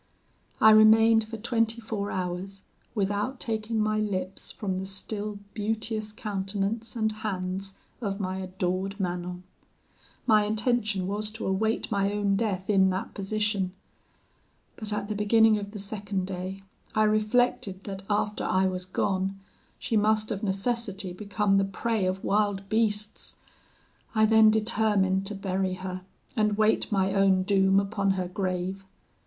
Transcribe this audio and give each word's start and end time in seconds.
"I 0.59 0.71
remained 0.71 1.25
for 1.25 1.37
twenty 1.37 1.79
four 1.79 2.09
hours 2.09 2.63
without 2.95 3.39
taking 3.39 3.79
my 3.79 3.99
lips 3.99 4.51
from 4.51 4.77
the 4.77 4.85
still 4.87 5.37
beauteous 5.53 6.11
countenance 6.11 6.95
and 6.95 7.11
hands 7.11 7.77
of 8.01 8.19
my 8.19 8.37
adored 8.37 8.99
Manon. 8.99 9.43
My 10.25 10.45
intention 10.45 11.05
was 11.05 11.29
to 11.33 11.45
await 11.45 11.91
my 11.91 12.11
own 12.13 12.35
death 12.35 12.67
in 12.67 12.89
that 12.89 13.13
position; 13.13 13.73
but 14.75 14.91
at 14.91 15.07
the 15.07 15.13
beginning 15.13 15.59
of 15.59 15.69
the 15.69 15.77
second 15.77 16.25
day, 16.25 16.63
I 16.95 17.03
reflected 17.03 17.83
that, 17.83 18.01
after 18.09 18.43
I 18.43 18.65
was 18.65 18.85
gone, 18.85 19.39
she 19.77 19.95
must 19.95 20.31
of 20.31 20.41
necessity 20.41 21.13
become 21.13 21.59
the 21.59 21.63
prey 21.63 22.07
of 22.07 22.23
wild 22.23 22.67
beasts. 22.69 23.35
I 24.15 24.25
then 24.25 24.49
determined 24.49 25.27
to 25.27 25.35
bury 25.35 25.75
her, 25.75 26.01
and 26.35 26.57
wait 26.57 26.91
my 26.91 27.13
own 27.13 27.43
doom 27.43 27.79
upon 27.79 28.13
her 28.17 28.27
grave. 28.27 28.83